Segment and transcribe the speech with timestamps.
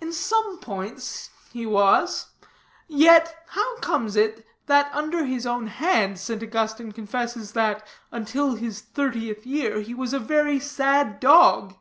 [0.00, 2.30] "In some points he was;
[2.86, 6.40] yet, how comes it that under his own hand, St.
[6.40, 11.74] Augustine confesses that, until his thirtieth year, he was a very sad dog?"